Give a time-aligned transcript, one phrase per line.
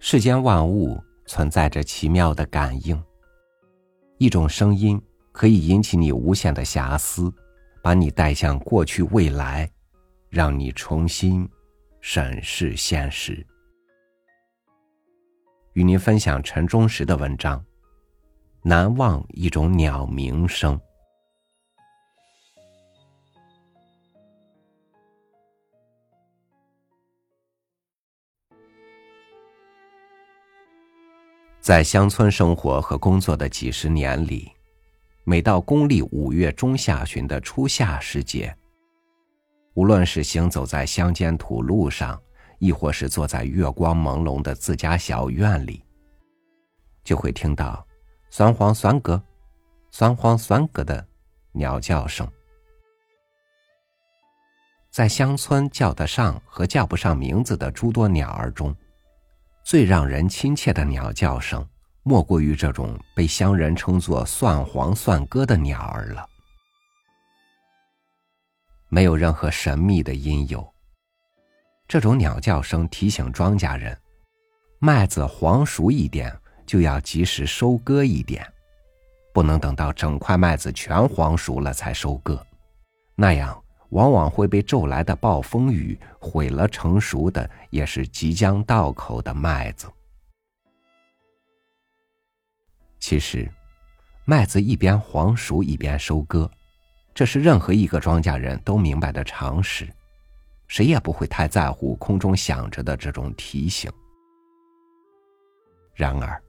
[0.00, 3.00] 世间万物存在着奇妙的感应。
[4.18, 5.00] 一种声音
[5.32, 7.32] 可以引起你无限的遐思，
[7.82, 9.70] 把你带向过去、未来，
[10.28, 11.48] 让你重新
[12.00, 13.44] 审视现实。
[15.74, 17.60] 与您分享陈忠实的文章，
[18.62, 20.76] 《难忘一种鸟鸣声》。
[31.68, 34.50] 在乡村生活和工作的几十年里，
[35.24, 38.56] 每到公历五月中下旬的初夏时节，
[39.74, 42.18] 无论是行走在乡间土路上，
[42.58, 45.84] 亦或是坐在月光朦胧的自家小院里，
[47.04, 47.86] 就会听到
[48.32, 49.22] “酸黄酸咯，
[49.90, 51.06] 酸黄酸咯”的
[51.52, 52.26] 鸟叫声。
[54.90, 58.74] 在乡村叫得上和叫不上名字的诸多鸟儿中，
[59.68, 61.62] 最让人亲切的鸟叫声，
[62.02, 66.26] 莫过于这种被乡人称作“蒜黄蒜哥”的鸟儿了。
[68.88, 70.66] 没有任何神秘的因由，
[71.86, 73.94] 这种鸟叫声提醒庄稼人，
[74.78, 76.34] 麦子黄熟一点
[76.64, 78.50] 就要及时收割一点，
[79.34, 82.42] 不能等到整块麦子全黄熟了才收割，
[83.14, 83.62] 那样。
[83.90, 89.88] 往往会被骤来的暴风雨毁了成熟的，也是即将到口的麦子。
[93.00, 93.50] 其实，
[94.24, 96.50] 麦子一边黄熟一边收割，
[97.14, 99.88] 这是任何一个庄稼人都明白的常识，
[100.66, 103.90] 谁也不会太在乎空中响着的这种提醒。
[105.94, 106.40] 然而，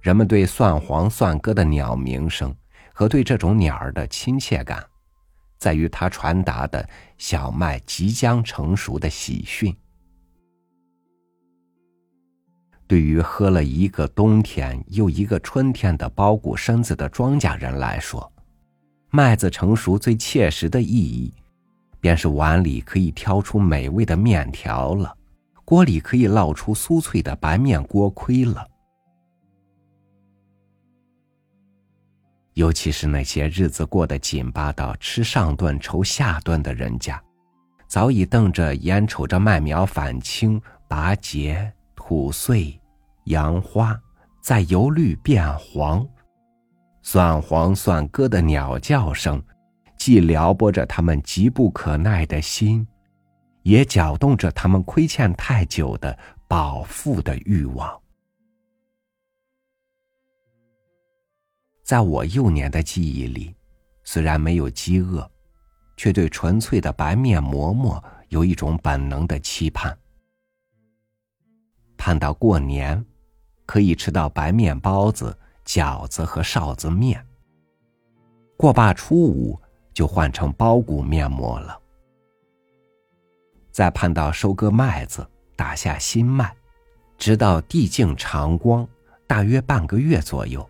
[0.00, 2.56] 人们对蒜黄蒜歌的鸟鸣声
[2.94, 4.89] 和对这种鸟儿的亲切感。
[5.60, 9.72] 在于它传达的小麦即将成熟的喜讯。
[12.88, 18.32] 对于喝了一个冬天又一个春天的包谷身子的庄稼人来说，
[19.10, 21.32] 麦子成熟最切实的意义，
[22.00, 25.16] 便是碗里可以挑出美味的面条了，
[25.64, 28.66] 锅里可以烙出酥脆的白面锅盔了。
[32.60, 37.18] 尤其是那些日子过得紧巴到吃上顿愁下顿的人家，
[37.86, 42.78] 早已瞪着眼瞅着麦苗返青、拔节、吐穗、
[43.24, 43.98] 扬花，
[44.42, 46.06] 再由绿变黄，
[47.00, 49.42] 蒜黄蒜歌的鸟叫声，
[49.96, 52.86] 既撩拨着他们急不可耐的心，
[53.62, 56.14] 也搅动着他们亏欠太久的
[56.46, 57.90] 饱腹的欲望。
[61.90, 63.52] 在我幼年的记忆里，
[64.04, 65.28] 虽然没有饥饿，
[65.96, 69.98] 却对纯粹的白面馍馍有一种本能的期盼。
[71.96, 73.04] 盼到过年，
[73.66, 75.36] 可以吃到白面包子、
[75.66, 77.26] 饺子和臊子面。
[78.56, 79.60] 过罢初五，
[79.92, 81.76] 就换成包谷面馍了。
[83.72, 86.54] 再盼到收割麦子，打下新麦，
[87.18, 88.88] 直到地静长光，
[89.26, 90.64] 大约半个月左右。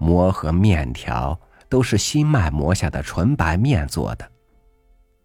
[0.00, 1.38] 馍和面条
[1.68, 4.28] 都是新麦磨下的纯白面做的，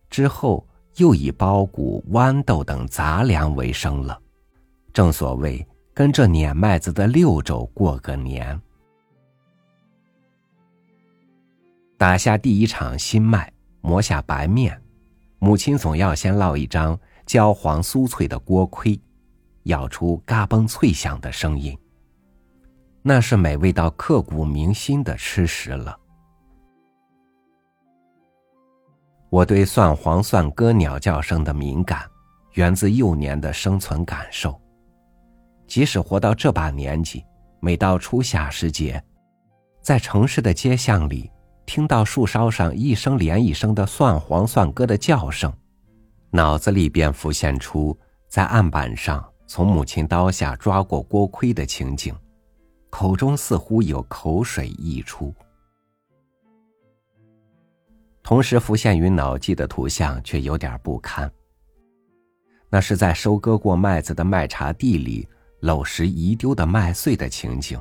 [0.10, 4.20] 之后又以包谷、豌豆等杂粮为生了。
[4.94, 8.62] 正所谓跟着碾麦子的六周过个年。
[11.98, 13.50] 打下第一场新麦，
[13.80, 14.80] 磨下白面，
[15.40, 19.00] 母亲总要先烙一张焦黄酥脆的锅盔，
[19.64, 21.78] 咬出嘎嘣脆响的声音。
[23.08, 25.96] 那是美味到刻骨铭心的吃食了。
[29.30, 32.02] 我对蒜黄蒜歌鸟叫声的敏感，
[32.54, 34.60] 源自幼年的生存感受。
[35.68, 37.24] 即使活到这把年纪，
[37.60, 39.00] 每到初夏时节，
[39.82, 41.30] 在城市的街巷里，
[41.68, 45.54] 听到树梢上一声连一声的蒜黄蒜歌的叫声，
[46.32, 47.96] 脑子里便浮现出
[48.28, 52.12] 在案板上从母亲刀下抓过锅盔的情景。
[52.98, 55.36] 口中似乎有口水溢出，
[58.24, 61.30] 同时浮现于脑际的图像却有点不堪。
[62.70, 65.28] 那是在收割过麦子的麦茬地里
[65.60, 67.78] 搂拾遗丢的麦穗的情景。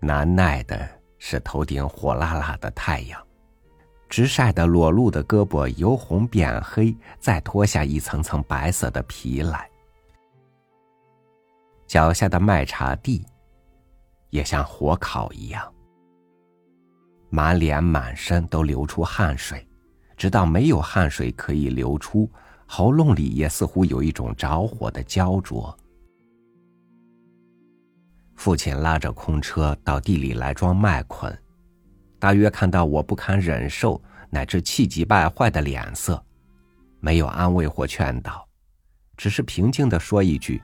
[0.00, 3.24] 难耐的是头顶火辣辣的太阳，
[4.08, 9.70] 直晒得裸露的胳膊由红变黑，再脱下一层层白色的皮来。
[11.90, 13.26] 脚下的麦茬地，
[14.28, 15.74] 也像火烤一样，
[17.30, 19.66] 满脸满身都流出汗水，
[20.16, 22.30] 直到没有汗水可以流出，
[22.64, 25.76] 喉咙里也似乎有一种着火的焦灼。
[28.36, 31.36] 父亲拉着空车到地里来装麦捆，
[32.20, 34.00] 大约看到我不堪忍受
[34.30, 36.24] 乃至气急败坏的脸色，
[37.00, 38.46] 没有安慰或劝导，
[39.16, 40.62] 只是平静的说一句：“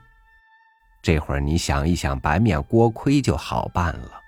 [1.07, 4.21] 这会儿你想一想，白面锅盔就好办了。”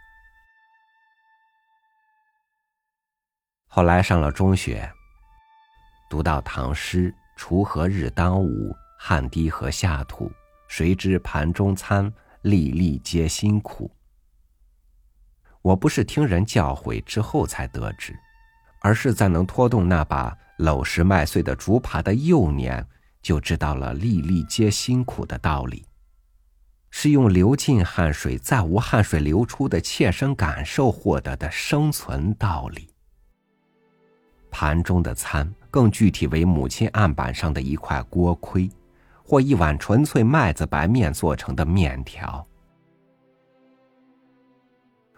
[3.68, 4.90] 后来上了中学，
[6.10, 10.31] 读到唐诗“锄禾日当午，汗滴禾下土，
[10.70, 12.10] 谁知盘中餐。”
[12.44, 13.92] 粒粒皆辛苦。
[15.62, 18.18] 我不是听人教诲之后才得知，
[18.80, 22.88] 而是在能拖动那把篓拾麦穗的竹耙的幼年，
[23.22, 25.86] 就知道了粒粒皆辛苦的道理，
[26.92, 32.90] 是用流尽汗水再无汗水流出的切身感受获得的生存道理。
[34.52, 38.70] 盘中的餐，更具体为母亲案板上的一块锅盔。
[39.22, 42.44] 或一碗纯粹麦子白面做成的面条。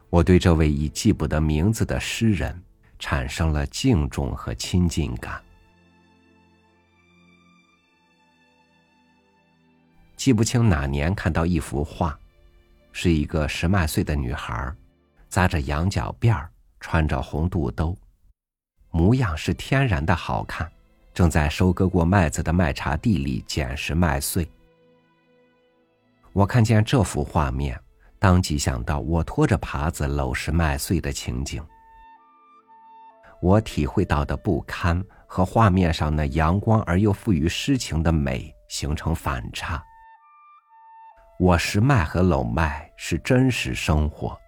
[0.09, 2.61] 我对这位已记不得名字的诗人
[2.99, 5.41] 产生了敬重和亲近感。
[10.21, 12.15] 记不清哪年看到一幅画，
[12.91, 14.71] 是一个十麦穗的女孩，
[15.27, 16.47] 扎着羊角辫儿，
[16.79, 17.97] 穿着红肚兜，
[18.91, 20.71] 模样是天然的好看。
[21.11, 24.47] 正在收割过麦子的麦茬地里捡拾麦穗，
[26.33, 27.81] 我看见这幅画面，
[28.19, 31.65] 当即想到我拖着耙子搂拾麦穗的情景。
[33.41, 39.83] 我体会到的不堪和画面上那阳光而又富于诗情的美形成反差。
[41.41, 44.39] 我拾麦和搂麦是真实生活，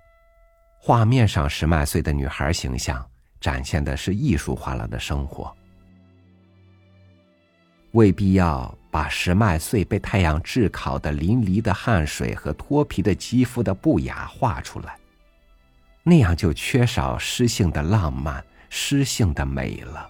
[0.77, 3.03] 画面上拾麦穗的女孩形象
[3.41, 5.51] 展现的是艺术化了的生活。
[7.93, 14.95] 未必要把拾麦穗被太阳炙烤的淋漓的汗水和脱皮的肌肤的不雅画出来，
[16.03, 20.07] 那样就缺少诗性的浪漫、诗性的美了。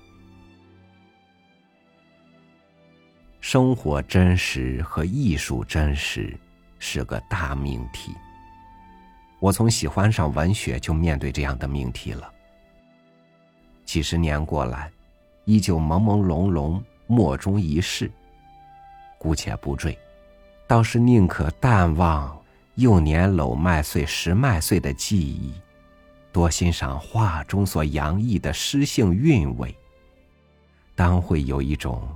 [3.39, 6.37] 生活真实和艺术真实
[6.85, 8.13] 是个大命题。
[9.39, 12.29] 我从喜欢上文学就面对这样的命题了。
[13.85, 14.91] 几十年过来，
[15.45, 16.83] 依旧朦朦胧胧。
[17.07, 18.11] 莫衷一是，
[19.17, 19.97] 姑且不赘，
[20.67, 22.37] 倒是宁可淡忘
[22.75, 25.53] 幼年搂麦穗、拾麦穗的记忆，
[26.31, 29.73] 多欣赏画中所洋溢的诗性韵味，
[30.95, 32.09] 当会有一种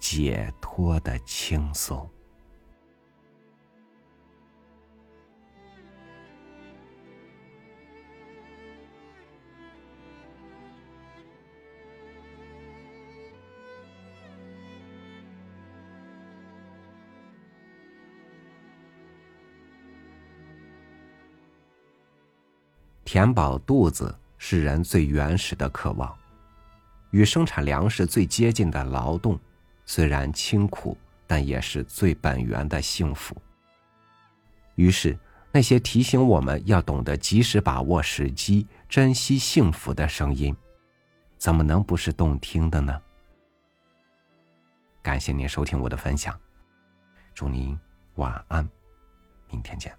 [0.00, 2.08] 解脱的轻松。
[23.06, 26.12] 填饱肚子是人最原始的渴望，
[27.12, 29.38] 与生产粮食最接近的劳动，
[29.84, 33.40] 虽然清苦，但也是最本源的幸福。
[34.74, 35.16] 于是，
[35.52, 40.54] 那些提醒我们要懂得及时把握时机、珍惜幸福的声音，
[41.38, 43.00] 怎么能不是动听的呢？
[45.00, 46.36] 感谢您收听我的分享，
[47.32, 47.78] 祝您
[48.16, 48.68] 晚安，
[49.48, 49.96] 明天见。